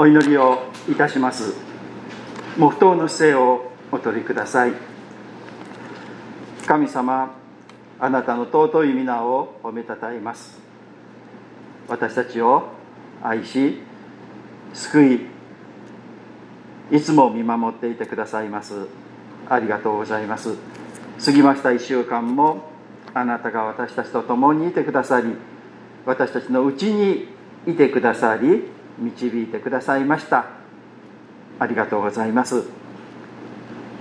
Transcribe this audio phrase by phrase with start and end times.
[0.00, 1.52] お祈りをいたします。
[2.56, 4.72] 黙祷の姿勢をお取りください。
[6.66, 7.36] 神様
[7.98, 10.58] あなたの尊い皆を褒めたたえます。
[11.86, 12.68] 私たちを
[13.22, 13.82] 愛し
[14.72, 15.04] 救
[16.90, 18.86] いいつも見守っていてくださいます。
[19.50, 20.54] ありがとうございます。
[21.22, 22.70] 過ぎました1週間も
[23.12, 25.34] あなたが私たちと共にいてくださり
[26.06, 27.28] 私たちのうちに
[27.66, 30.46] いてくださり導いてくださいました。
[31.58, 32.64] ありがとうございます。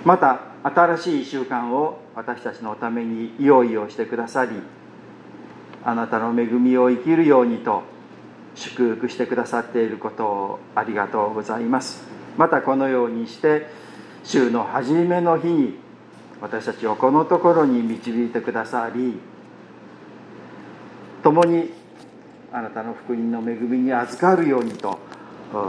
[0.06, 4.52] また新しい1週間を私たちのために用意をしてくださり
[5.83, 7.83] あなたの恵みを生きるようにと
[8.56, 12.03] 祝福してくださっていることをありがとうございます。
[12.38, 13.67] またこのようにして
[14.23, 15.75] 週の初めの日に
[16.41, 19.19] 私たちをこのところに導いてくださり
[21.23, 21.73] 共に
[22.52, 24.97] あなたの福音の恵みに預かるようにと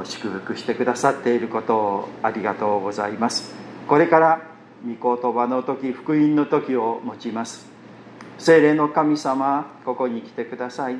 [0.04, 3.54] 祝福してくださっていることをありがとうございます。
[3.86, 4.42] これから
[4.82, 7.66] 御言葉の時福音の時を持ちます。
[8.38, 10.96] 精霊の神様ここに来てください。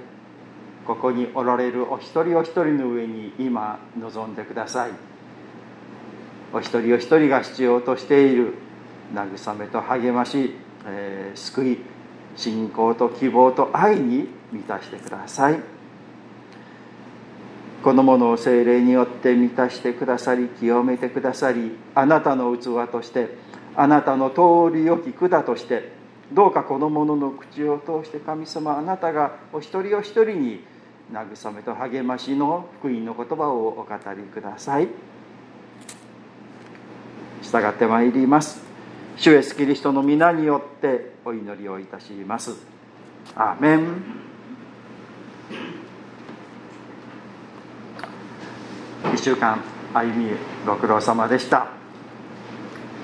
[0.86, 4.90] ここにおられるお一人お一人の上に今臨んでください。
[6.52, 8.54] お一人お一人が必要としている
[9.14, 10.54] 慰めと励まし、
[10.86, 11.78] えー、救い
[12.36, 15.80] 信仰と希望と愛に満たしてください。
[17.82, 23.38] このものを精霊によって満たしてくださり清めてくださりあなたの器として
[23.74, 25.92] あなたの通りよき管として
[26.32, 30.64] どうかこの者の口を通して神様あなたがお一人お一人に
[31.12, 34.88] 慰めと励ましの福音の言葉をお語りください。
[37.42, 38.62] 従ってまいります。
[39.16, 42.54] 主イエスキリストの皆によってお祈りをいたします。
[43.34, 44.19] アーメン。
[49.20, 50.30] 週間歩み
[50.66, 51.66] ご苦労様でした。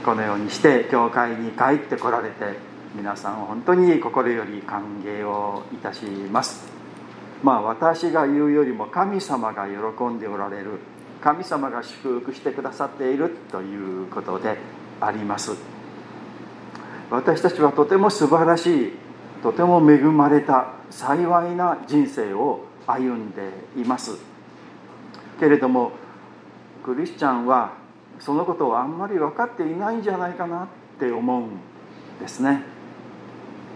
[0.03, 2.59] このようにして教会に帰ってこられて
[2.94, 6.66] 皆さん本当に心より歓迎をいたします。
[7.43, 10.78] まあ私が言うよりも神様が喜んでおられる。
[11.21, 14.56] 神様が祝福してくださっているということで
[15.03, 15.53] あります。
[17.10, 18.93] 私たちはとても素晴らしい
[19.43, 24.12] とても恵まれた幸いな人生を歩んでいます。
[25.38, 25.93] けれども
[26.87, 27.73] クリスチャンは
[28.21, 30.69] そのことをあんまり分かっていないんじゃないかなっ
[31.01, 31.49] て思うん
[32.21, 32.63] ですね。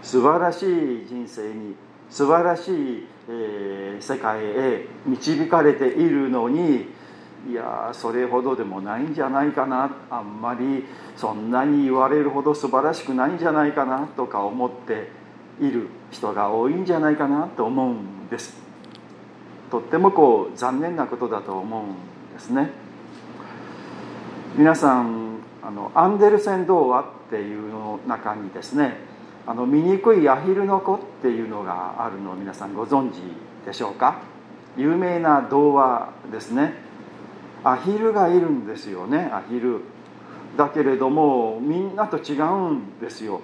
[0.01, 1.75] 素晴らしい人生に
[2.09, 6.87] 素晴らしい、えー、世界へ導かれているのに
[7.49, 10.85] いやそれほどでもないんじゃないかなあんまり
[11.17, 15.09] そんなに言われるほど素晴らしくないんじゃないかなとか思って
[15.59, 18.55] いる人が多いんじゃないかなと思うんです。
[19.69, 22.71] とってもこう残念なことだと思うんですね。
[24.55, 28.97] 皆さんあのアンデルセン童話っていうの中にですね
[29.47, 33.21] あの醜いアヒルの子っていうのがあるのを皆さんご存知
[33.65, 34.19] でしょうか？
[34.75, 36.73] 有名な童話ですね。
[37.63, 39.81] アヒルがいるんですよねアヒル。
[40.57, 43.39] だけれどもみんなと違うんですよ。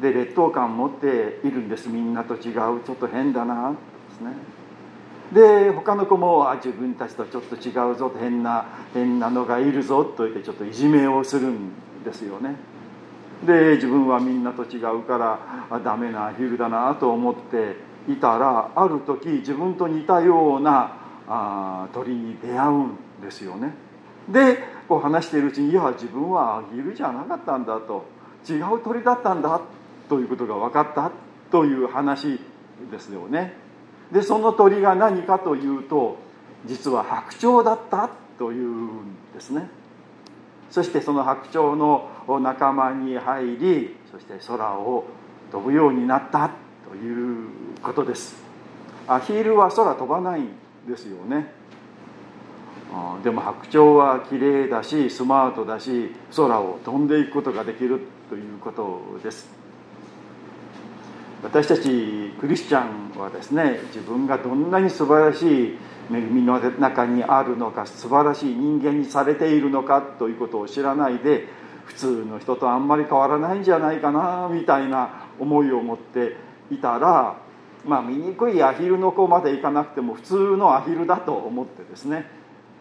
[0.00, 1.88] で劣等感持っているんです。
[1.88, 2.54] みんなと違う。
[2.86, 3.72] ちょっと変だな。
[3.72, 3.76] で
[4.16, 4.34] すね。
[5.32, 11.70] で他の子もあ自分たちとちょっと違うぞ変な変なのがいるぞと言ってちょっといじめをするん
[12.04, 12.56] ですよね。
[13.46, 17.76] で自分はみんなと違うからあダメなアヒルだなと思って
[18.10, 20.96] いたらある時自分と似たような
[21.28, 23.74] あ鳥に出会うんですよね。
[24.28, 24.58] で
[24.88, 28.04] こう話しているうちにいや自分はアヒルじゃなかったんだと。
[28.48, 29.60] 違う鳥だったんだ
[30.08, 31.10] ということが分かった
[31.50, 32.40] という話
[32.90, 33.67] ですよね。
[34.12, 36.16] でその鳥が何かというと
[36.66, 39.00] 実は白鳥だったというん
[39.34, 39.68] ですね。
[40.70, 42.08] そしてその白鳥の
[42.40, 45.04] 仲間に入りそして空を
[45.50, 46.50] 飛ぶようになった
[46.88, 47.48] という
[47.82, 48.36] ことです。
[49.06, 50.50] アヒルは空飛ばないん
[50.86, 51.52] ですよね。
[53.22, 59.48] でも白鳥は綺麗だしスマートだし空を飛んでいくことができるということです。
[61.42, 65.78] 私たちクリスチャンはですね自分がどんなに素晴らしい
[66.12, 71.46] 恵みの中にあるのか素晴らしい人間にされているのかということを知らないで
[71.84, 76.36] 普通の人とあんまり変わらないんじゃないかなみたいな思いを持って
[76.72, 77.38] いたら
[77.86, 82.26] まあ醜いアヒルの子までいかなくても普通のアヒルだと思ってですね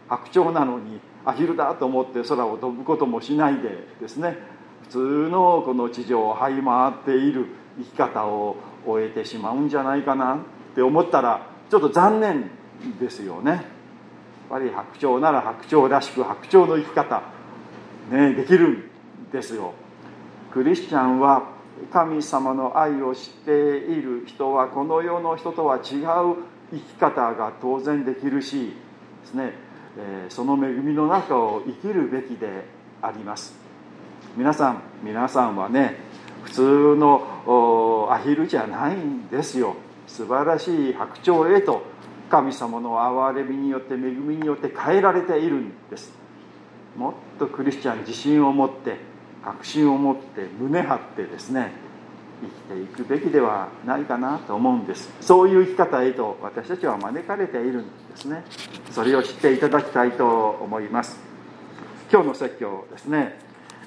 [0.10, 4.38] 白鳥なのにアヒルだと思って空を飛ぶこともしないでですね
[4.84, 4.98] 普通
[5.30, 7.67] のこの地上を這い回っている。
[7.78, 10.40] 生き方を終えてしまうんじゃないかなっ
[10.76, 12.50] て思ったらちょっと残念
[13.00, 13.52] ですよね。
[13.52, 13.64] やっ
[14.50, 17.22] ぱり白鳥なら白鳥らしく白鳥の生き方、
[18.10, 18.84] ね、できるん
[19.32, 19.74] ですよ。
[20.54, 21.50] クリスチャンは
[21.92, 25.84] 神様の愛を知っている人はこの世の人とは違う
[26.72, 28.74] 生き方が当然できるし
[29.22, 29.54] ですね、
[29.98, 32.66] えその恵みの中を生きるべきで
[33.02, 33.54] あります。
[34.36, 35.98] 皆さん皆さんはね
[36.44, 39.76] 普通のアヒルじゃないんですよ。
[40.08, 41.82] 素晴らしい白鳥へと
[42.30, 46.14] 神様の憐れみによって恵みによって変えられているんです。
[46.98, 48.98] もっとクリスチャン自信を持って
[49.44, 51.72] 確信を持って胸張ってですね
[52.42, 55.12] 生きていくべきではないかなと思うんです。
[55.22, 58.44] そういう生き方へと私たちは招かれているんですね。
[58.92, 61.20] それを知っていただきたいと思います。
[62.12, 63.40] 今日の説教ですね、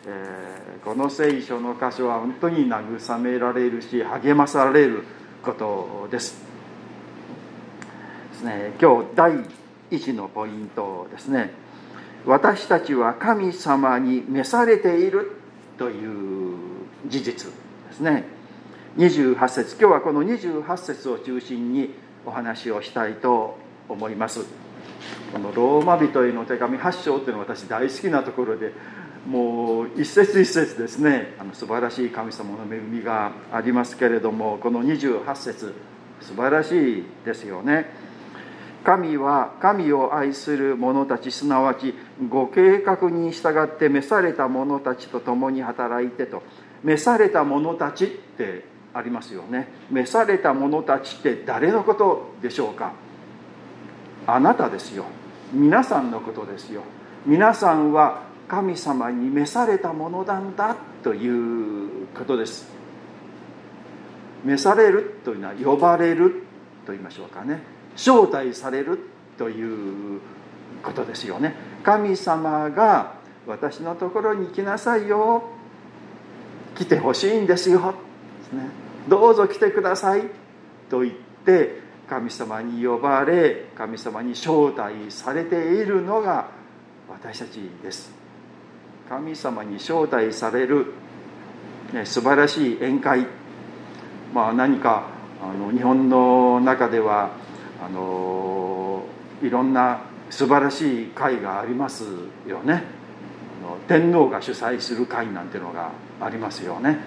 [0.06, 5.04] えー、この聖書の箇所は本当に慰められるし励まされる
[5.42, 6.42] ことです。
[8.32, 8.72] ですね。
[8.80, 9.32] 今日第
[9.90, 11.52] 1のポイントですね。
[12.26, 15.32] 私たちは神様に召されている
[15.78, 16.56] という
[17.06, 17.50] 事実
[17.88, 18.24] ですね。
[18.96, 19.76] 28節。
[19.78, 21.90] 今日はこの28節を中心に
[22.24, 23.58] お話をしたいと
[23.88, 24.44] 思います。
[25.32, 28.72] このローマ人への手紙8章というのは私大好きなところで
[29.26, 35.74] もう一節一節ですねあの素晴らしい神様の恵みがありますけれどもこの28節
[36.20, 38.08] 素晴らしいですよね。
[38.82, 41.94] 神は神を愛する者たちすなわち
[42.30, 46.42] ご計画に従って召された者たちと共に働いてと
[46.82, 48.64] 召された者たちって
[48.94, 49.68] ありますよね。
[49.90, 52.92] 召された者たちって誰のことでしょうか？
[54.26, 55.04] あなたですよ。
[55.52, 56.82] 皆さんのことですよ。
[57.26, 60.74] 皆さんは神様に召されたものなんだ
[61.04, 62.66] ということです。
[64.44, 66.42] 召されるというのは呼ばれる
[66.84, 67.62] と言いましょうかね。
[67.94, 68.98] 招待される
[69.38, 70.20] という
[70.82, 71.54] ことですよね。
[71.84, 73.14] 神様が
[73.46, 75.44] 私のところに来なさいよ。
[76.74, 77.78] 来てほしいんですよ、
[78.52, 78.68] ね、
[79.06, 80.22] どうぞ来てください
[80.88, 81.14] と言っ
[81.44, 86.48] て神様に呼ばれ神様に招待されているのが
[87.08, 88.19] 私たちです。
[89.10, 90.94] 神様に招待される、
[91.92, 93.26] ね、素晴らしい宴会。
[94.32, 95.08] まあ何か
[95.42, 97.32] あの日本の中では
[97.84, 99.02] あの
[99.42, 102.04] いろんな素晴らしい会があります
[102.46, 102.84] よね。
[103.88, 105.90] 天皇が主催する会なんてのが
[106.20, 106.98] ありますよね。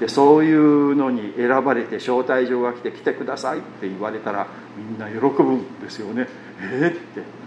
[0.00, 6.26] でそういうのに選ばれて招待状が来て来てくださいって言われたらみんな喜ぶんですよね。
[6.60, 7.45] えー、って。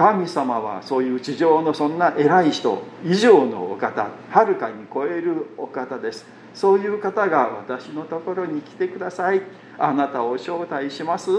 [0.00, 6.24] 神様はそういう地上のそんな偉い人以上のお方はるかに超えるお方です。
[6.54, 9.42] そういう方が私のところに来てください。
[9.78, 11.34] あなたを招待しますっ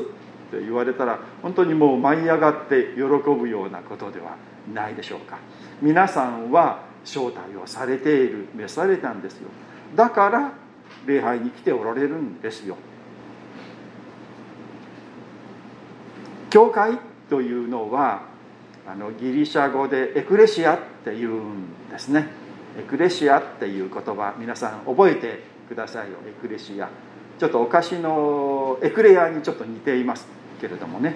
[0.52, 4.36] て言われたら本当にもう舞い上がって喜ぶようなことでは
[4.72, 5.40] ないでしょうか。
[5.82, 9.50] 皆さんは招待をされている召されたんですよ。
[9.96, 10.52] だから
[11.08, 12.78] 礼拝に来ておられるんですよ。
[16.52, 18.30] 教会というのは
[18.88, 22.28] あのギリシャ語でエクレシアっていうんですね。
[22.80, 26.18] エクレシアっていう言葉皆さん覚えてくださいよ。
[26.28, 26.90] エクレシア。
[27.40, 30.28] ちょっとお菓子のエクレアにちょっと似ています
[30.60, 31.16] けれどもね。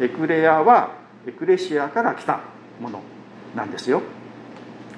[0.00, 0.92] エクレアは
[1.26, 2.40] エクレシアから来た
[2.80, 3.00] もの
[3.54, 4.02] なんですよ。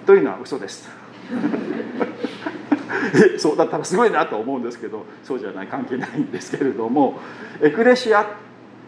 [0.07, 0.89] というのは嘘です。
[3.39, 7.19] そうだったらすごいなと思うんですけどそうじゃない関係ないんですけれども。
[7.61, 8.27] エクレシア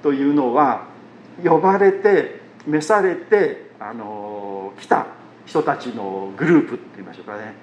[0.02, 0.86] というのは
[1.44, 5.06] 呼ばれて召されてあの来た
[5.46, 7.54] 人たちのグループって言いましょうかね。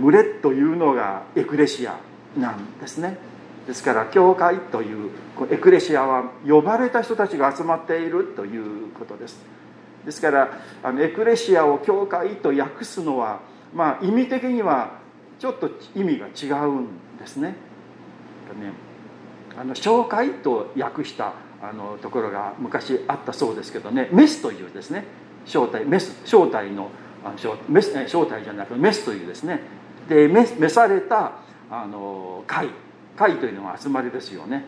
[0.00, 1.98] 群れというのがエクレシア
[2.36, 3.18] なんですね。
[3.66, 5.10] ですから教会という
[5.50, 9.40] エクレシアは呼ばれた人たちが集まっているということです。
[10.04, 10.48] ですから
[10.82, 13.40] あのエクレシアを教会と訳すのは
[13.74, 14.98] まあ意味的には
[15.38, 16.86] ちょっと意味が違うん
[17.18, 17.54] ですね。
[18.60, 18.72] ね。
[19.58, 25.04] あの紹介と訳したあのところが昔あったそうですけどねメスというですね
[25.46, 26.90] 招待メス招待の
[27.68, 29.60] メス招待じゃなくメスというですね。
[30.08, 31.34] で召された
[31.70, 32.68] あの会
[33.16, 34.64] 会というのは集まりですよね。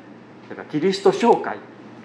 [0.49, 1.59] だからキリスト教会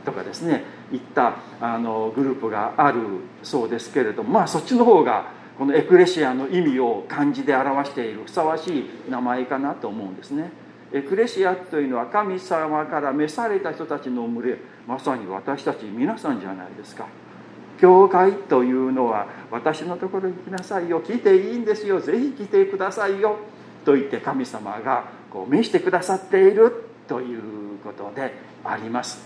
[0.05, 2.99] とかですねいったあのグループがある
[3.43, 10.51] そうですけれどもまあそっちの方がこのエクレシアの意味を漢字で表しているふさわしい名前かなと思うんですね。
[10.91, 14.57] エクレシアというのは神様から召された人たちの群れ。
[14.87, 17.05] まさに私たち皆さんじゃないですか。
[17.79, 20.99] 教会というのは私のところに来なさいよ。
[21.01, 21.99] 来ていいんですよ。
[21.99, 23.37] ぜひ来てくださいよ。
[23.85, 27.41] と言って神様がこう召してくださっているという
[27.83, 29.25] ことであります、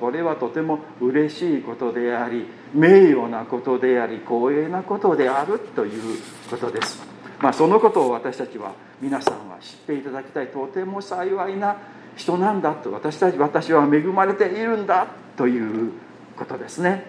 [0.00, 6.18] これはとても嬉しいことであり名誉なことであり光栄なことであるという
[6.50, 7.02] ことです、
[7.40, 11.76] まあ、そのことを私たちは皆さんは知っていただきたいとても幸いな
[12.16, 15.92] 人なんだと私たち私は恵まれているんだという
[16.36, 17.06] ことですね。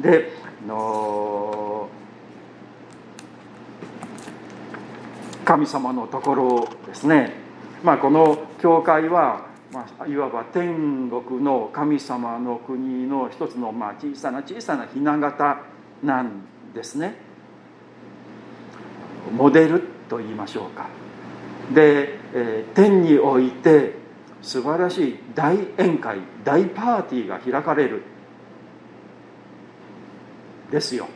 [0.00, 0.32] で
[0.66, 1.88] の
[5.44, 7.34] 神様のところですね、
[7.82, 15.58] まあ、この教会は、まあ、いわば天国の神様の国の一つの、まあ、小さな小さなひな形
[16.02, 17.33] なんですね。
[19.32, 20.88] モデルと言いましょうか。
[21.74, 23.94] で、えー、天において
[24.42, 28.02] 素晴らしい大宴会大パーティーが開かれる。
[30.70, 31.06] ですよ。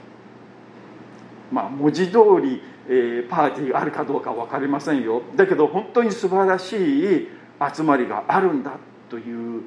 [1.51, 5.23] まあ文字通り、えー、パーティーがあるかどうか分かりませんよ。
[5.37, 7.29] だけど本当に素晴らしい
[7.75, 8.73] 集まりがあるんだ
[9.11, 9.63] という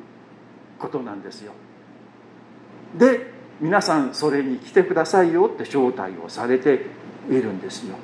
[0.80, 1.54] ことなんですよ。
[2.98, 6.86] で皆さんそれに来てくださいよって招待をされて
[7.30, 7.96] いるんですよ。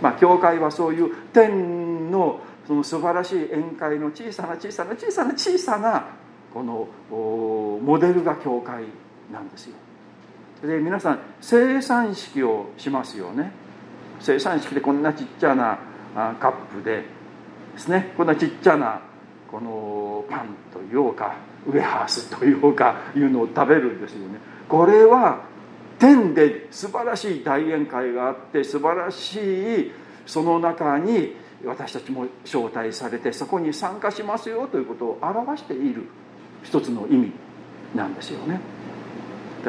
[0.00, 6.06] まあ教会はそういう天のその素晴らしい宴会の小さな小さな小さな小さな
[6.52, 8.84] このモデルが教会
[9.32, 9.76] なんですよ。
[10.62, 13.52] で皆さん生産式をしますよね。
[14.20, 15.78] 生産式でこんなちっちゃな
[16.40, 17.04] カップで
[17.74, 18.14] ですね。
[18.16, 19.00] こんなちっちゃな
[19.50, 21.36] このパンというか
[21.66, 24.40] ウェハースというかいうのを食べるんですよね。
[24.68, 25.40] これは
[25.98, 29.92] 天で素晴らしい大宴会があって素晴らしい
[30.26, 31.34] その中に
[31.64, 36.04] 私たちも招待されてそこに参加しますよということを表している
[36.62, 37.32] 一つの意味
[37.94, 38.60] なんですよね。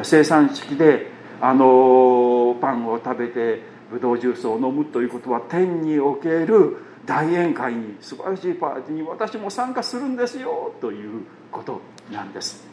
[0.04, 1.08] 生産式で
[1.42, 11.80] あのパンを食べてブドウジュースを飲むということは天における大宴会に素晴らしいパーティーに私も参加するんですよということ
[12.12, 12.68] なんです。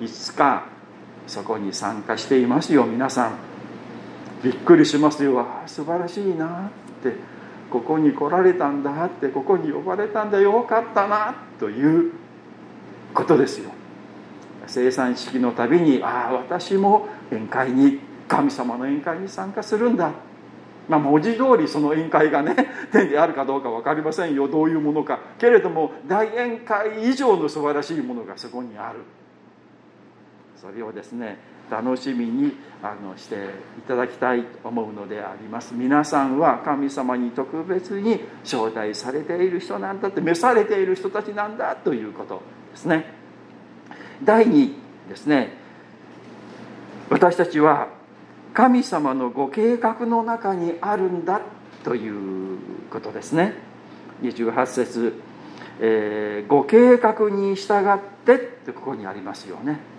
[0.00, 0.66] いつか
[1.26, 3.38] そこに参加していますよ皆さん。
[4.42, 5.40] びっくりしますよ。
[5.40, 7.34] あ素晴らしいなって。
[7.70, 10.62] ここに来られたんだってここに呼ばれたんだよ。
[10.62, 12.12] かったなという
[13.12, 13.70] ことですよ。
[14.66, 20.12] 生産式のたびにああ私も宴会に神様の宴会に参加するんだ。
[20.88, 22.54] まあ文字通りその宴会がね
[22.92, 24.46] 天であるかどうか分かりませんよ。
[24.46, 25.18] どういうものか。
[25.38, 29.00] けれども大宴会以上の素晴らしいものがそこにある。
[30.64, 31.36] それをですね
[31.70, 33.36] 楽しみにあのして
[33.78, 35.74] いただきたいと思うのであります。
[35.74, 42.40] 皆さんは神様に特別に招待されている人なんだって召されている人たちなんだということ
[42.72, 43.04] ですね。
[44.22, 44.74] 第2
[45.10, 45.52] ですね。
[47.10, 47.88] 私たちは
[48.54, 51.42] 神様のご計画の中にあるんだ
[51.82, 52.58] という
[52.90, 53.52] ことですね。
[54.22, 55.20] 28節、
[55.80, 59.93] えー、ご計画に従ってってここにありますよね。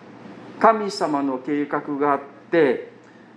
[0.60, 2.20] 神様の計画があっ
[2.52, 2.92] て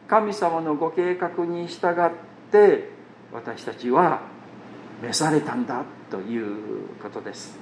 [0.09, 2.11] 神様のご計画に従っ
[2.51, 2.91] て
[3.33, 4.23] 私たちは
[5.03, 7.59] 召されたんだということです。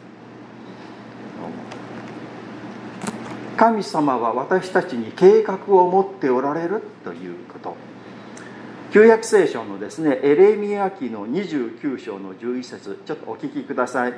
[3.57, 7.75] 神様は私たちに計画を持っておられるということ。
[8.93, 14.15] 旧約聖書のですねエレミア記の29章の11節ちょっとお聞きください。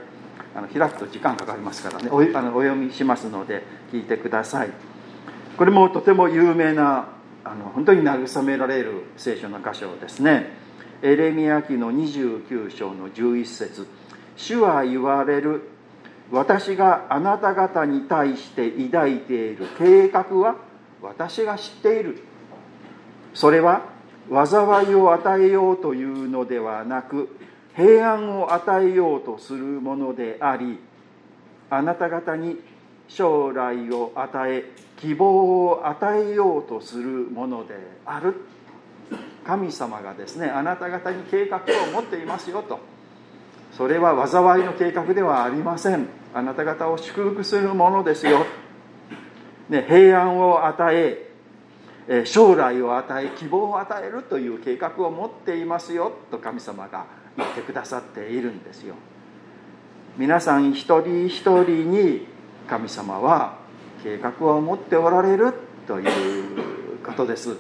[0.55, 2.11] あの開くと時間かかりますからね。
[2.11, 4.71] おあのお読みしますので聞いてください。
[5.59, 7.09] これもとても有名な
[7.43, 10.53] あの本当に慰められる聖書の箇所ですね。
[11.03, 13.89] エレミア記の29章の11節。
[14.37, 15.69] 主は言われる。
[16.31, 20.55] 私があなた方に対して抱いている計画は
[21.03, 22.23] 私が知っている。
[23.35, 23.83] それは
[24.31, 27.37] 災いを与えようというのではなく
[27.75, 30.79] 平安を与えようとするものであり
[31.69, 32.61] あなた方に
[33.09, 37.75] 将来を与え希望を与えようとするもので
[38.05, 38.35] ある。
[39.45, 41.61] 神様がですねあなた方に計画を
[41.93, 42.79] 持っていますよと。
[43.73, 46.07] それは災いの計画ではありません。
[46.35, 48.45] あなた方を祝福するものですよ、
[49.71, 56.13] ね、平安を与え将来を与え希望を与えるという計画を持っていますよ。
[56.31, 58.95] と神様が言ってくださっているんですよ。
[60.19, 62.27] 皆さん一人一人に
[62.69, 63.57] 神様は
[64.03, 65.53] 計画を持っておられる
[65.87, 67.57] ということです。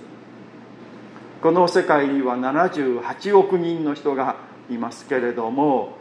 [1.42, 4.36] この世界には78億人の人が
[4.70, 5.96] いますけれども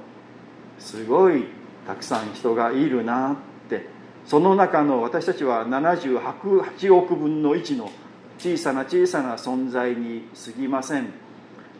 [0.79, 1.45] すごい
[1.85, 3.35] たくさん人がいるなっ
[3.69, 3.97] て。
[4.27, 7.89] その中の私たちは78億分の1の
[8.37, 11.07] 小さな小さな存在に過ぎません。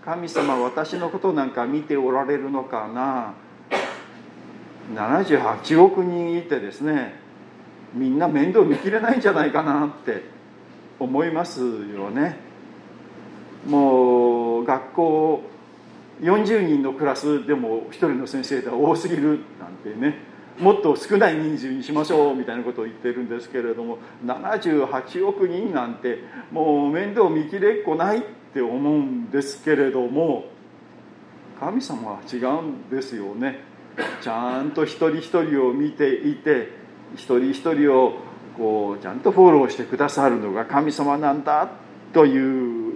[0.06, 3.34] 神様私のことなんか見ておられるのかな。
[4.96, 7.27] 78億人いてですね
[7.94, 10.24] みんな面倒見きれないんじゃないかなって
[11.00, 12.38] 思いますよね。
[13.68, 15.42] もう学校
[16.22, 20.38] 40人のクラスでも1人の先生では多すぎるなんてね。
[20.60, 28.22] もっと少ない人数にしましょうみたいなことを言ってるんですけれども78億人なんてもう面倒見きれっこないっ
[28.54, 30.46] て思うんですけれども
[31.60, 33.60] 神様は違うんですよね。
[34.22, 36.70] ちゃんと一人一人を見ていて
[37.16, 38.14] 一人一人を
[38.58, 41.70] こうちゃんとフォローしてくださるのが神様なんだ
[42.14, 42.96] という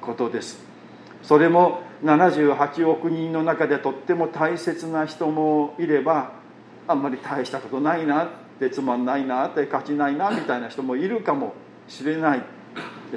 [0.00, 0.64] ことです。
[1.22, 6.32] それも78億人の中でとっても大切な人もいれば
[6.88, 11.54] あんまり大したことないなってつまんないなって勝ちないなみたいな人もいるかも
[11.88, 12.42] しれない。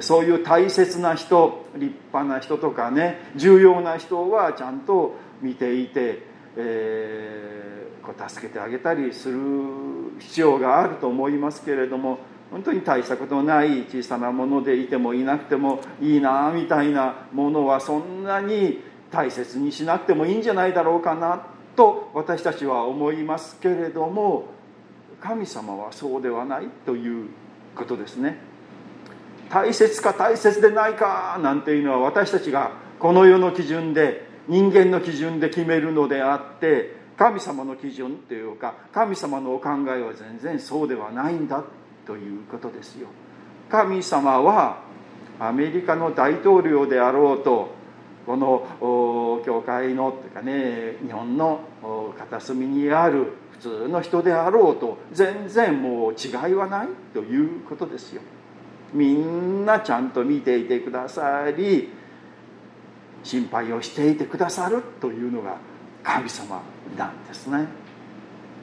[0.00, 6.22] そういう大切な人立派な人とかね重要な人はちゃんと見ていて、
[6.56, 9.40] え、こう助けてあげたりする
[10.20, 12.20] 必要があると思いますけれども
[12.52, 24.46] 本当に大したことない小さなものでいてもいなくてもいいなみたいなものはそんなに大切にしなくてもいいんじゃないだろうかなと私たちは思いますけれども
[25.20, 27.28] 神様はそうではないという
[27.74, 28.38] ことですね。
[29.50, 41.64] 大切か大切でないかなんていうのは私たちがこの世の基準で人間の基準で決めるのであって神様の基準というか神様のお考えは全然そうではないんだ
[42.06, 43.08] ということですよ。
[43.70, 44.82] 神様は
[45.40, 47.74] アメリカの大統領であろうと
[48.26, 51.60] この教会のというかね日本の
[52.18, 58.22] 片隅にある普通の人であろうと全然もう違いはないということですよ。
[58.92, 61.90] みんなちゃんと見ていてくださり
[63.24, 65.56] 心配をしていてくださるというのが
[66.02, 66.75] 神様。
[66.96, 67.66] なんですね。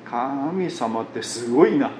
[0.05, 1.95] 神様ってすごいなって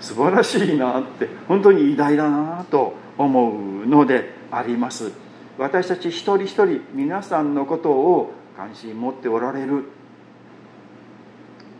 [0.00, 5.10] 素晴らしいなって本当に偉大だなと思うのであります。
[5.58, 9.84] 私たち一人一人皆さんのことを関心持っておられる。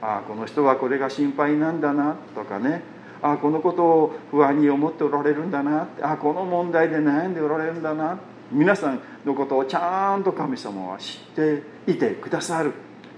[0.01, 2.83] ああこの人はこれが心配なんだなとかね。
[3.23, 8.19] ああこのことを不安に思っておられるんだなああこの問題で悩んでおられるんだな。
[8.51, 12.73] 皆さんのことをちゃんと神様は知っていてくださる。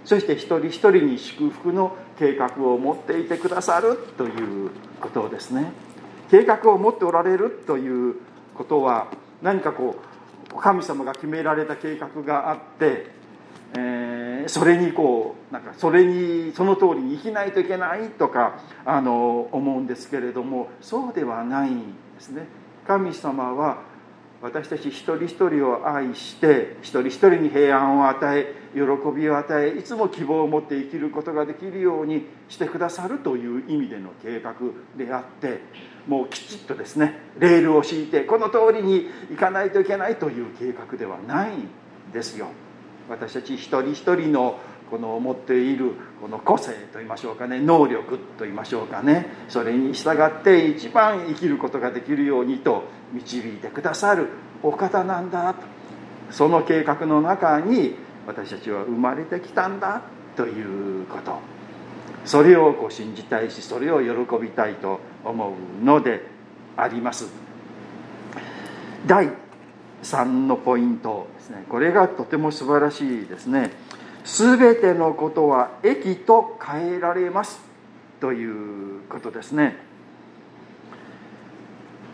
[0.05, 5.73] そして一人一人に祝福の計画を持っていてくださるということですね。
[6.31, 8.17] 計画を持っておられるという
[8.55, 9.09] ことは
[9.43, 9.97] 何かこ
[10.55, 13.07] う神様が決められた計画があって、
[13.77, 22.47] えー、それにこうなんかそれにその通りに生きないといけないとかあの思うんですけれどもそうではないんですね。
[22.87, 23.90] 神様は
[24.43, 28.81] 私たち一人一人を愛して一人一人に平安を与え喜
[29.15, 34.55] びを与えいつも希望を持って生きることができるようにしてくださるという意味での計画
[34.97, 35.61] であって
[36.07, 41.69] もうきちっとですねレールを敷いてこの通りに行かないといけないという計画ではないん
[42.13, 42.49] ですよ。
[43.11, 44.59] 私たち一人一人の
[44.91, 54.29] この持っているこの個性といいましょうかね能力といいましょうかねそれに従って一番生きることができるようにと導いてくださる
[54.63, 55.55] お方なんだ。
[55.55, 55.61] と
[56.31, 57.97] その計画の中に
[58.27, 60.03] 私たちは生まれてきたんだ。
[60.37, 61.39] ということ。
[62.25, 66.27] それをこう信じたいしそれを喜びたいと思うので
[66.77, 67.29] あります。
[69.07, 69.31] 第
[70.03, 71.65] 3のポイントですね。
[71.69, 73.71] これがとても素晴らしいですね。
[74.25, 77.61] 全てのことは益と変えられます。
[78.21, 79.90] ということですね。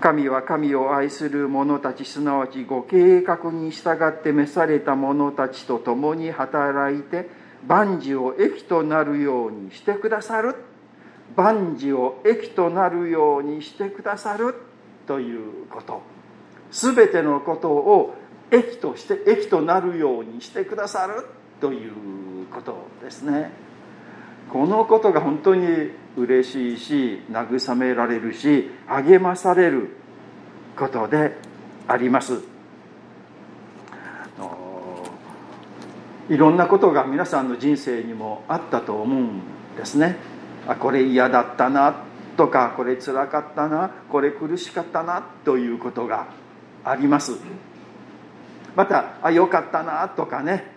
[0.00, 7.28] 神は神を愛する者たちすなわちご計画に従って召された者たちと共に働いて
[7.66, 10.54] 万事を益となるようにしてくださる。
[11.34, 14.54] 万事を益となるようにしてくださる
[15.06, 16.02] ということ。
[16.70, 18.14] 全てのことを
[18.50, 21.26] 益として益となるようにしてくださる
[21.60, 21.92] という
[22.52, 23.50] ことですね。
[24.52, 29.96] このことが本当に嬉しいし慰められるし励まされる
[30.76, 31.36] ことで
[31.86, 32.56] あります。
[36.28, 39.40] いろんなことが皆さんの人生にもあったと思うん
[39.76, 40.16] ですね。
[40.66, 42.02] あこれ嫌だったな
[42.36, 46.26] とかこれつらかったなこれ苦しかったなということが
[46.84, 47.38] あります。
[48.74, 50.74] またあよかったなとかね。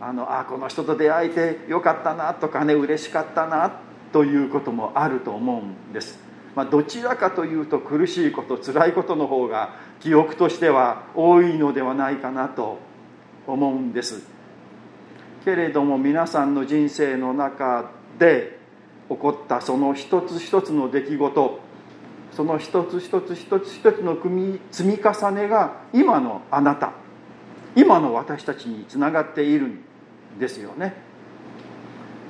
[0.00, 3.80] あのあこの人と出会えてよかったなとかね嬉しかったな
[4.12, 6.18] ということもあると思うんです、
[6.54, 12.78] まあ、どちらかというと苦しいこと辛いことの方が記憶としては多いのではないかなと
[13.46, 14.22] 思うんです。
[15.44, 18.58] けれども皆さんの人生の中で
[19.08, 21.60] 起こったその一つ一つの出来事
[22.32, 26.92] その一つ一つ一つ一つの組積み重ねが今のあなた
[27.76, 29.80] 今の私たちにつながっているん
[30.40, 31.05] ですよね。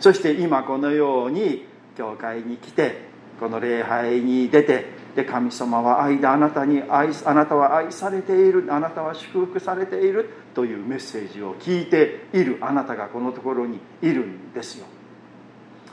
[0.00, 3.06] そして今このように教会に来て
[3.40, 14.86] この礼拝に出てで神様は愛であなたに愛あなたは愛されているあなたは祝福されているというメッセージを聞いているあなたがこのところにいるんですよ。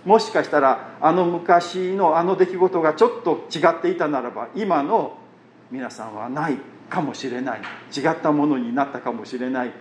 [0.05, 5.17] もしかしたらあの昔のあの出来事がちょっと違っていたならば今の
[5.71, 6.57] 皆さんはない
[6.89, 7.61] かもしれない。
[7.95, 9.71] 違ったものになったかもしれない。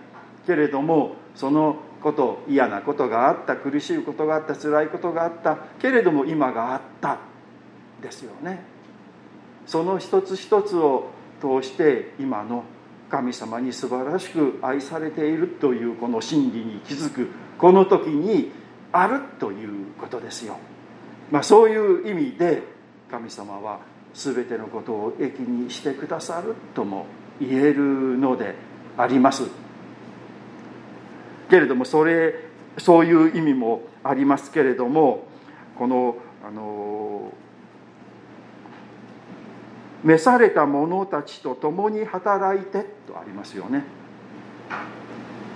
[0.47, 7.17] けれどもそのこと嫌なことがあった苦しいことがあった辛いことがあったけれども今があった
[8.01, 8.63] ですよね。
[9.65, 11.09] その一つ一つを
[11.41, 12.65] 通して今の
[13.09, 18.51] 神様に素晴らしく愛されているというこの真理に気づくこの時に
[18.91, 20.57] あるということですよ、
[21.31, 22.63] まあ、そういう意味で
[23.09, 23.79] 神様は
[24.13, 27.05] 全てのことを益にしてくださるとも
[27.39, 28.55] 言えるので
[28.97, 29.62] あります。
[31.53, 32.33] けれどもそれ
[32.79, 35.27] そういう意味もありますけれども
[35.77, 37.31] このあの
[40.03, 43.83] 召された者たちと共に働いてとありますよね。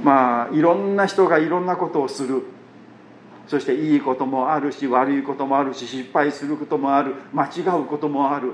[0.03, 2.43] まあいろんな人がいろんなことをする。
[3.47, 7.15] そしていいこともあるし悪いこともあるし失敗することもある。
[7.33, 8.53] 間違うこともある。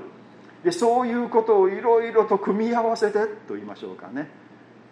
[0.64, 4.43] でそういうことをいろいろと組み合わせてと言いましょうかね。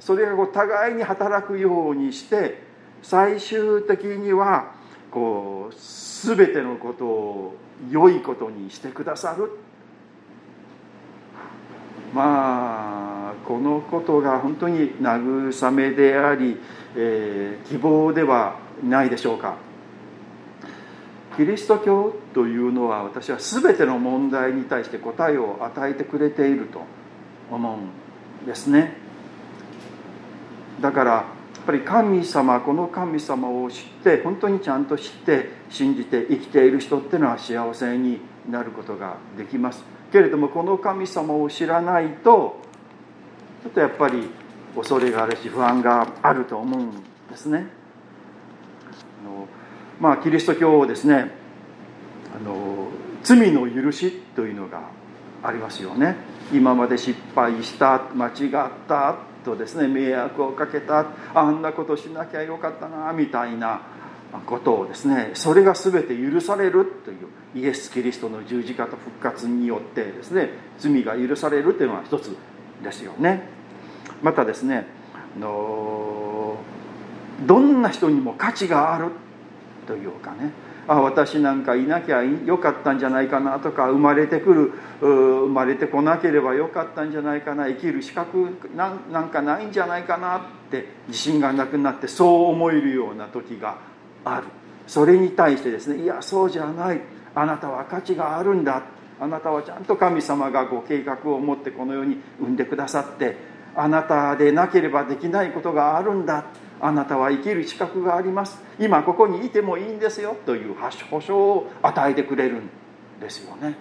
[0.04, 2.60] それがこう互いに働くようにして
[3.02, 4.72] 最終的には
[5.12, 7.54] こう全てのことを
[7.88, 9.50] 良いことにしてくださる。
[12.12, 16.58] まあこのことが本当に慰めであり、
[16.96, 19.54] えー、希望ではないでしょうか。
[21.36, 26.82] キリスト教というのは私は全ての問題に対して答えを与えてくれていると
[27.52, 27.76] 思
[28.42, 29.01] うんですね。
[30.82, 31.24] だからや
[31.62, 39.84] っぱり神様この神様を知って本当にちゃんと知って信じて生きている人っていうのは幸せになることができます。
[40.10, 42.60] けれどもこの神様を知らないと
[43.62, 44.28] ちょっとやっぱり
[44.74, 46.90] 恐れがあるし不安があると思うん
[47.30, 47.66] ですね。
[49.24, 49.46] あの
[50.00, 51.30] まあ、キリスト教をですね
[52.34, 52.88] あの
[53.22, 54.82] 罪の許しというのが
[55.44, 56.16] ありますよね。
[56.52, 63.82] 今まで失敗した間違ったとですね迷惑をかけたあんなことしなきゃよかったなみたいな
[64.46, 72.34] ことをですねそれが全て許されるというイエス・キリストの十字架と復活によってですね罪が許されるというのは一つ
[72.82, 73.48] ですよね。
[74.22, 74.86] またですね
[75.38, 76.56] の
[77.46, 79.10] どんな人にも価値がある
[79.86, 80.52] というかね
[80.88, 90.40] あ私なんかいなきゃよかったんじゃないかなとか生まれてくる生まれてこなければよかったんじゃないかな生きる資格なんかないんじゃないかなっ
[90.70, 93.78] て自信がなくなってそう思えるような時が
[94.24, 94.46] ある。
[94.86, 97.00] それに対してですねいやそうじゃない。
[97.34, 98.82] あなたは価値があるんだ。
[99.20, 103.36] あなたはちゃんと神様がご計画を持ってこの世に産んでくださって
[103.76, 106.44] あなたでなければできないことがあるんだ。
[106.84, 108.60] あなたは生きる資格があります。
[108.80, 110.36] 今ここにいてもいいんですよ。
[110.44, 110.74] という
[111.10, 112.68] 保証を与えてくれるん
[113.20, 113.76] ですよね。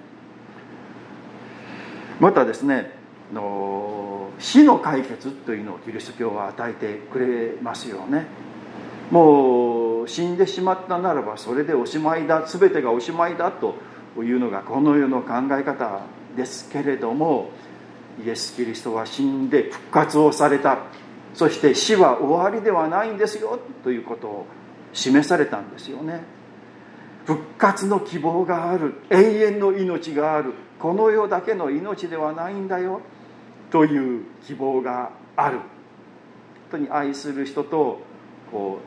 [2.20, 2.92] またですね
[3.34, 8.28] の死の解決というのをキリスト教は与えてくれますよね。
[9.10, 12.46] もう死んでしまったならばそれでおしまいだ。
[12.46, 13.76] 全てがおしまいだと
[14.18, 16.02] いうのがこの世の考え方
[16.38, 17.50] ですけれども
[18.24, 21.01] イエス・キリストは死んで復活をされた。
[21.34, 24.46] そして死は終わりではないんですよということを
[24.94, 26.24] 示されたんですよね。
[27.26, 33.02] 復活の希望がある永遠の命があるこの世だけの命ではないんだよ
[33.70, 35.58] という希望がある。
[35.58, 35.66] 本
[36.72, 38.00] 当に愛する人と
[38.52, 38.80] こ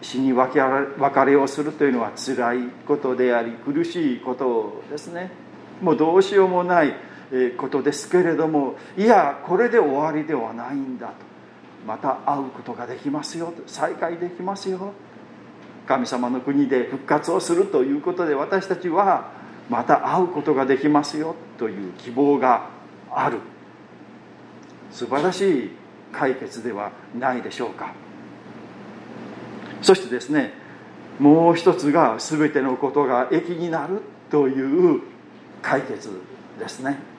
[0.00, 5.30] う死に別れをするというのは辛いことであり苦しいことですね。
[5.80, 6.94] もうどうしようもない
[7.56, 11.31] ことですけれどもいやこれで終わりではないんだと。
[11.86, 13.52] また会うことができますよ。
[13.66, 14.92] 再会できますよ。
[15.86, 19.32] 神様の国で復活をするということで私たちは
[19.68, 22.70] また会うことができますよという希望が
[23.10, 23.38] ある。
[24.92, 25.70] 素晴らしい
[26.12, 27.92] 解決ではないでしょうか。
[29.80, 30.54] そしてですね
[31.18, 35.02] もう一つが全てのことが益になるという
[35.60, 36.10] 解決
[36.58, 37.11] ですね。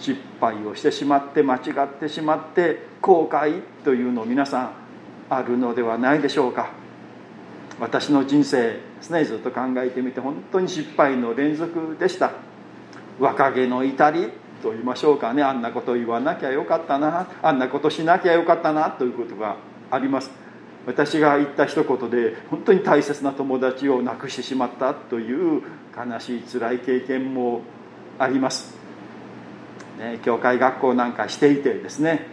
[0.00, 4.72] 失敗をしてしまって間違ってしまって後悔というのを皆さん
[5.28, 6.70] あるのではないでしょうか。
[7.78, 12.32] 私の人生ですねずっと考えてみて本当に失敗の連続でした。
[13.18, 14.28] 若気の至り
[14.62, 15.42] と言いましょうかね。
[15.42, 17.28] あんなこと言わなきゃよかったな。
[17.42, 18.90] あんなことしなきゃよかったな。
[18.90, 19.56] ということが
[19.90, 20.30] あります。
[20.86, 25.62] 私が言った一言で本当に大切な友達を亡くしてしまったという
[25.94, 27.60] 悲しい辛い経験も
[28.18, 28.78] あります、
[30.22, 32.26] 教会学校なんかしていてですね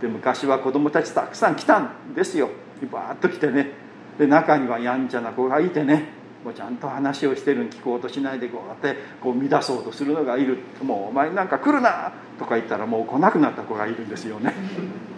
[0.00, 2.50] で昔は子供たちたくさん来たんですよ。
[2.92, 3.72] バーッと来てね
[4.18, 6.08] で中にはやんちゃな子がいてね
[6.44, 10.58] もうちゃんと話をしてるに聞こうとしないでこうやってこう乱そうとするのがいる。
[10.82, 14.52] もうお前なんか来るなとか言ったらもう来なくなった子がいるんですよね。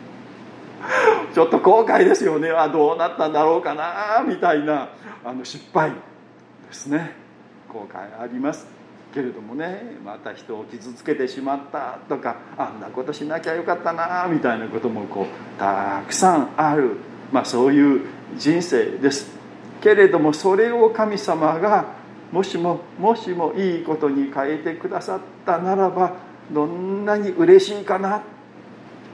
[1.34, 2.50] ちょっと後悔ですよね。
[2.50, 4.90] あどうなったんだろうかなみたいな
[5.24, 5.96] あの失敗で
[6.70, 7.12] すね。
[7.68, 8.77] 後悔あります。
[9.14, 16.96] けれどもねまた人を傷つけてしまったとかあんなことしなきゃよかったなみたいなこともこうたくさんある、
[17.32, 19.38] まあ、そういう人生です。
[19.80, 21.94] けれどもそれを神様が
[22.32, 26.16] もしももしもいいことに変えてくださったならば
[26.52, 28.22] どんなに嬉しいかなっ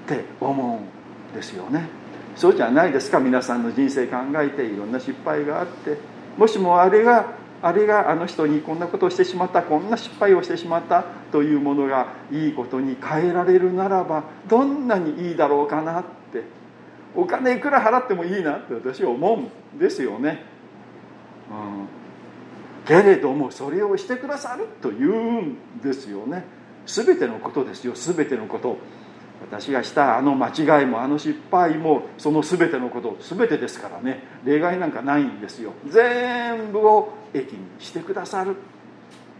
[0.06, 1.88] て思うんですよね。
[2.34, 5.96] そうじゃないですか皆さんの人生考えていろんな失敗があって。
[6.36, 7.26] もしもあれが
[7.64, 16.64] あれがあの人にこんなことをしてしまったこんな失敗をしてしまったというものがいいことに変えられるならばどんなにいいだろうかなって。
[17.16, 20.42] お金いくら払ってもいいなって私は思うんですよね、
[21.48, 21.86] うん、
[22.84, 26.44] けれどもそれをしてくださるというんですよね。
[26.86, 28.76] 全てのことですよ全てのこと。
[29.40, 34.22] 私がしたあの間違いもあの失敗もその全てのこと全てですからね。
[34.44, 35.72] 例外なんかないんですよ。
[35.86, 38.56] 全部を益にしてくださる。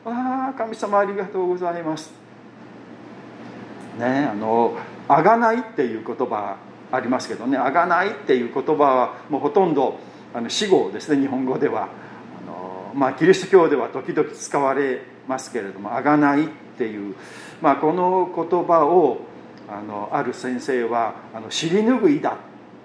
[0.05, 2.13] ああ神様ありがとうございます。
[3.99, 4.77] ねあの
[5.09, 6.57] 「あがない」っていう言葉
[6.91, 9.99] ありますけどね「あがない」っていう言葉はもうほとんど
[10.35, 11.83] あの死語ですね日本語では。
[11.83, 11.87] あ
[12.47, 17.15] のまあキリスト教では時々使われますけれども「あがない」っていう、
[17.63, 19.21] まあ、この言葉を
[19.69, 22.37] あのある先生はあの尻拭いだ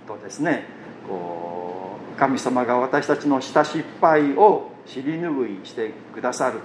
[0.08, 0.66] とですね
[1.08, 6.60] こう神様が私たちのした失敗を尻拭いしてくださる。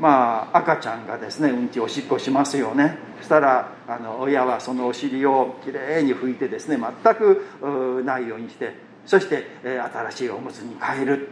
[0.00, 2.98] まあ赤ちゃんがですねうんちおしっこしますよね。
[3.18, 8.74] そしたらあの親はそのお尻をきれいに拭いてですね全くないようにして
[9.06, 11.28] そして、え新しいおむつに変える。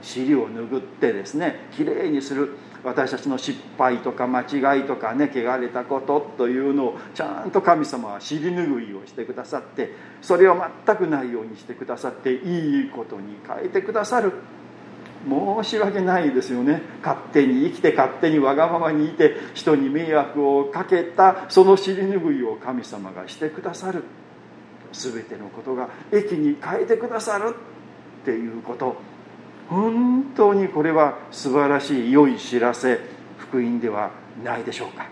[0.00, 2.56] 尻を拭ってですねきれいにする。
[2.84, 14.32] 私たちの失敗とか間違いとかね汚れたことというのをちゃんと神様は尻拭いをしてくださってそれを全くないようにしてくださっていいことに変えてくださる。
[15.28, 16.82] 申し訳ないですよね。
[17.02, 24.04] 勝手に生きて勝手にわがままにいて人に迷惑をかけたその尻拭いを神様がしてくださる。
[24.92, 27.54] 全てのことが益に変えてくださる
[28.22, 28.96] っていうこと。
[29.68, 33.00] 本当にこれは素晴らしい良い知らせ。
[33.38, 34.10] 福音では
[34.42, 35.06] ないでしょうか。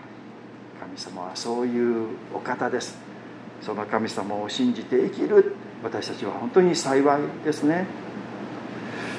[0.79, 2.97] 神様はそういうお方です。
[3.61, 5.55] その神様を信じて生きる。
[5.83, 7.85] 私たちは本当に幸いですね。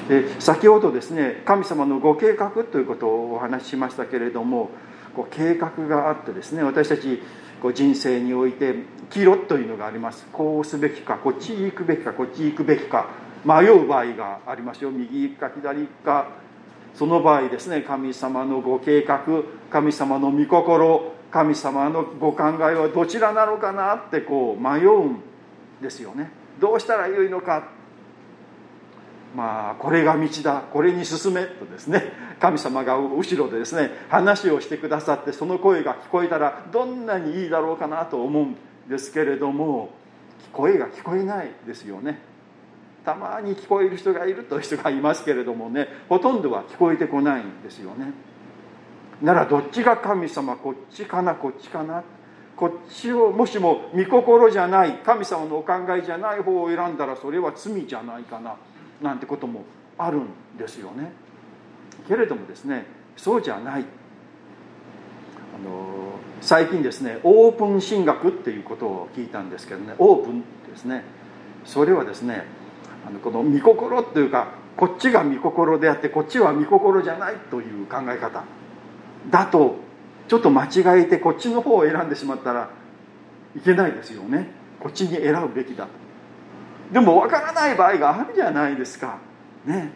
[0.07, 4.69] で先ほどですね神様のご計画ということをお話ししましたけれども
[5.15, 7.21] こう計画があってですね私たち
[7.61, 8.75] こう人生において
[9.09, 10.25] 岐路というのがあります。
[10.33, 13.07] こうすべきかこっち行くべきかこっち行くべきか
[13.45, 14.91] 迷う場合がありますよ。
[14.91, 16.27] 右行くか左行くか。
[16.95, 19.23] その場合ですね神様のご計画
[19.71, 25.19] 神様の御心神様のご考えはどちらなのかなってこう迷うん
[25.81, 26.31] ですよね。
[26.59, 27.69] どうしたらよいのか。
[29.35, 38.55] まあこれが道だこれに進めとですね神様が後ろでですね話をしてくださってその声が聞こえたらどんなにいいだろうかなと思うん
[38.87, 39.89] ですけれども
[40.51, 42.19] 声が聞こえないですよね。
[43.05, 48.13] たまに聞こえる人がいるという人がいますけれどもねほとんどは聞こえてこないんですよね。
[49.21, 52.03] ならどっちが神様こっちかなこっちかな
[52.55, 58.55] こっちをもしも御心じゃない神様のお考えじゃない方を選んだらそれは罪じゃないかな。
[59.03, 59.65] なんてことも
[59.97, 61.11] あるんですよね。
[62.07, 62.85] けれどもですね
[63.15, 63.85] そうじゃない。
[65.55, 71.03] あの最近ですねオープン進学っていうことを聞いたんですけどねオープンですね。
[71.65, 72.45] それはですね
[73.07, 78.43] あのこの御心っていうかこっちが御心であってこっちは御心じゃないという考え方。
[79.29, 79.75] だと
[80.27, 82.69] ちょっと間違えてこっちの方を選んでしまったら
[83.55, 84.49] いけないですよね。
[84.79, 86.02] こっちに選ぶべきだと。
[86.93, 89.17] でも分からない場合があるじゃないですか。
[89.65, 89.89] ね。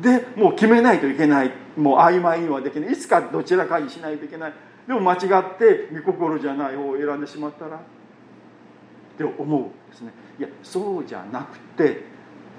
[0.00, 1.52] でもう決めないといけない。
[1.76, 2.92] もう曖昧にはできない。
[2.92, 4.52] いつかどちらかにしないといけない。
[4.86, 7.76] でも間違って御心じゃない方を選んでしまったら。
[7.76, 7.80] っ
[9.18, 10.12] て思うんですね。
[10.38, 12.04] いやそうじゃなくて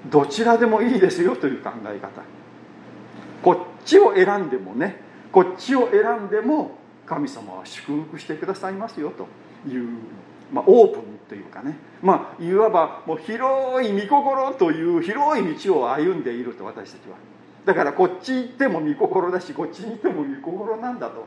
[0.08, 2.22] どちらでもいいですよという考え方。
[3.42, 5.00] こっちを選んでもね。
[5.32, 9.26] こっちを選んでも神様は祝福してくださいますよと
[9.68, 9.88] いう、
[10.52, 11.76] まあ、オープンというかね。
[12.02, 17.16] まあいわばもう広い御心という広い道を歩んでいると私たちは。
[17.64, 21.24] だからこっち行っても御心だしこっちに行っても御心なんだと。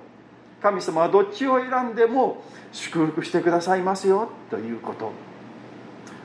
[0.62, 5.12] 神様はどっちを選んでも祝福してくださいますよということ。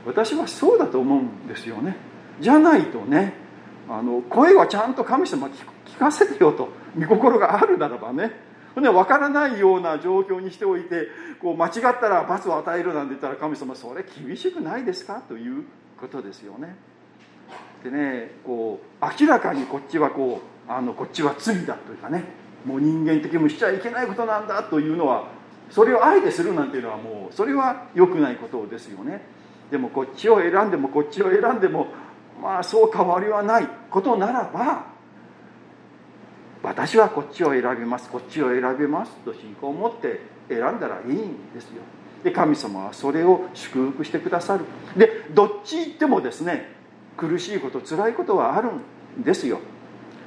[0.05, 1.97] 私はそうだと思うんですよね。
[2.41, 3.35] じゃないとね
[3.89, 5.49] あの声はちゃんと神様
[5.87, 8.48] 聞かせてよと御心があるならばね。
[8.81, 11.09] 分からないような状況にしておいて
[11.41, 15.65] こう間違ったら罰を与えるなんて言ったら神様それ厳しくないですかという
[16.01, 16.77] ことですよね。
[17.83, 22.25] でねこう明らかにこっちはこうあのこっちは罪だというかね
[22.65, 25.29] もう人間的にもしちゃいけないことなんだというのは
[25.71, 29.23] それをあえてするなんていうのはもうそれは良くないことですよね。
[29.71, 31.89] でもこっちを選んでもこっちを選んでも
[32.41, 34.87] まあそう変わりはないことならば
[36.69, 41.83] 私はこっちを選びますこっちを選びますと信仰を持って選んだらいいんですよ。
[42.23, 44.65] で神様はそれを祝福してくださる。
[44.95, 46.75] でどっち行ってもですね
[47.17, 48.69] 苦しいこと辛いことはある
[49.19, 49.61] んですよ。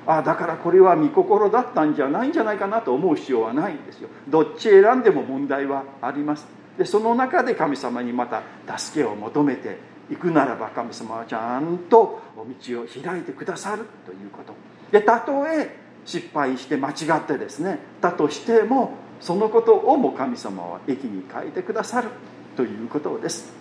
[0.08, 4.10] あだからこれは御心だったんじゃないんじゃないかなと思う必要はないんですよ。
[4.28, 6.48] どっち選んでも問題はあります。
[6.76, 8.42] でその中で神様にまた
[8.80, 9.78] 助けを求めて
[10.10, 14.54] いくならば神様はちゃんとお道を開いてくださるということ。
[14.92, 22.10] でたとえ失敗して間違ってですねだとしてもそのことをも神様は駅に変えてくださる
[22.58, 23.54] ということです、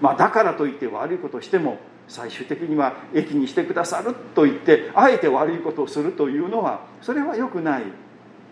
[0.00, 7.84] まあ、だからといって悪いことをしても最終的には駅にしてくださると言ってあえて悪いことをするというのはそれは良くない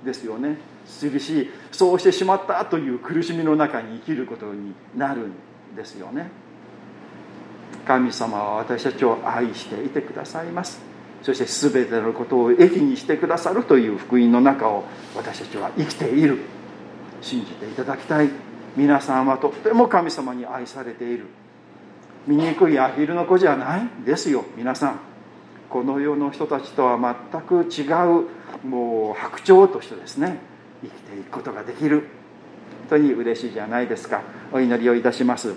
[0.05, 0.57] ですよね。
[0.85, 5.33] するしそうしてしまったという苦しみの中に生きることになるん
[5.77, 6.31] ですよね。
[7.87, 10.92] 神様は私たちを愛していてくださいます。
[11.23, 14.85] そして全てのことを益にしてくださるという福音の中を
[15.17, 16.39] 私たちは生きている
[17.21, 18.31] 信じていただきたい
[18.77, 21.27] 皆さんはとっても神様に愛されている。
[22.27, 25.01] 醜いアヒルの子じゃないですよ皆さん。
[25.69, 27.87] この世の人たちとは全く違
[28.65, 30.39] うもう白鳥としてですね
[30.83, 32.09] 生きていくことができる。
[32.89, 34.23] 本当に嬉しいじゃないですか。
[34.53, 35.55] お祈りをいたします。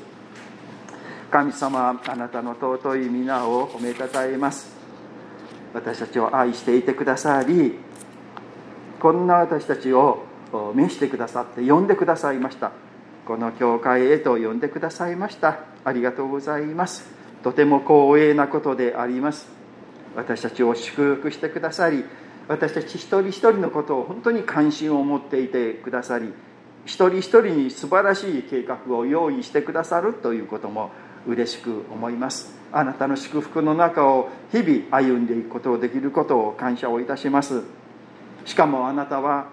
[1.32, 4.75] 神様あなたの尊い皆を褒めたたえます。
[5.76, 7.78] 私たちを愛していてくださり
[9.00, 10.24] こんな私たちを
[10.74, 12.72] 召してくださって呼んでくださいました。
[13.26, 15.60] この教会へと呼んでくださいました。
[15.84, 17.10] ありがとうございます。
[17.44, 19.48] とても光栄なことであります。
[20.16, 22.06] 私たちを祝福してくださり
[22.48, 26.34] 私たち一人一人のことを本当に関心を持っていてくださり
[26.86, 30.92] 一人一人に素晴らしい計画を用意してくださるということも
[31.28, 32.55] 嬉しく思います。
[32.76, 37.64] あなたの祝福の中を日々歩んでいくことをできることを感謝をいたします。
[38.44, 39.48] しかもあなたは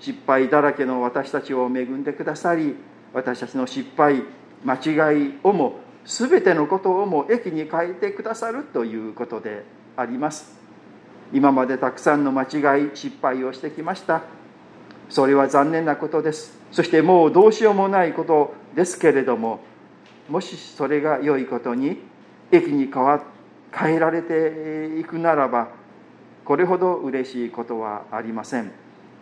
[0.00, 2.74] 失敗だらけの私たちを恵んでくださり
[3.12, 4.24] 私たちの失敗
[4.64, 9.64] 間違いをも全てのことをも益に変えてくださるということで
[9.96, 10.58] あります。
[11.32, 14.22] 今までたくさんの間違い失敗をしてきました。
[15.10, 16.58] それは残念なことです。
[16.72, 19.60] そしてもうどうしようもないことですけれども
[20.28, 22.12] もしそれが良いことに
[22.50, 23.22] 益に変わ
[23.72, 25.68] 変えられていくならば
[26.44, 28.70] これほど嬉しいことはありません。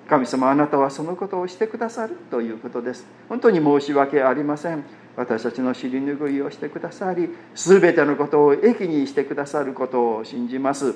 [0.08, 3.06] 神様あなたはそのことをしてくださるということです。
[3.28, 4.84] 本当に申し訳ありません。
[5.16, 10.94] 私たちの尻拭いをしてくださり全てのことを益にしてくださることを信じます。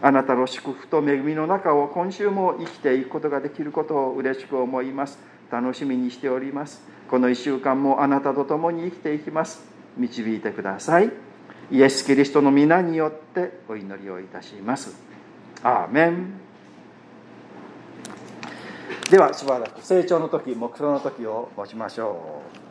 [0.00, 5.18] あなたの祝福と恵みの中を今週も生きていくことができることを嬉しく思います。
[5.50, 6.82] 楽しみにしております。
[7.08, 9.71] この1週間もあなたと共に生きていきます。
[9.96, 11.10] 導いてください。
[11.70, 14.94] イエス・キリストの皆によってお祈りをいたします。
[15.62, 16.34] アーメン。
[19.10, 22.61] ではしばらく成長の時目標の時を持ちましょう。